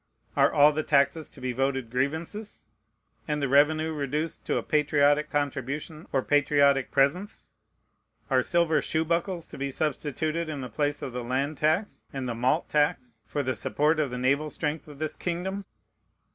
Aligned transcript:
Are 0.35 0.51
all 0.51 0.73
the 0.73 0.81
taxes 0.81 1.29
to 1.29 1.39
be 1.39 1.53
voted 1.53 1.91
grievances, 1.91 2.65
and 3.27 3.39
the 3.39 3.47
revenue 3.47 3.93
reduced 3.93 4.43
to 4.47 4.55
a 4.57 4.63
patriotic 4.63 5.29
contribution 5.29 6.07
or 6.11 6.23
patriotic 6.23 6.89
presents? 6.89 7.51
Are 8.27 8.41
silver 8.41 8.81
shoe 8.81 9.05
buckles 9.05 9.45
to 9.49 9.59
be 9.59 9.69
substituted 9.69 10.49
in 10.49 10.61
the 10.61 10.69
place 10.69 11.03
of 11.03 11.13
the 11.13 11.23
land 11.23 11.59
tax 11.59 12.07
and 12.11 12.27
the 12.27 12.33
malt 12.33 12.67
tax, 12.67 13.21
for 13.27 13.43
the 13.43 13.55
support 13.55 13.99
of 13.99 14.09
the 14.09 14.17
naval 14.17 14.49
strength 14.49 14.87
of 14.87 14.97
this 14.97 15.15
kingdom? 15.15 15.65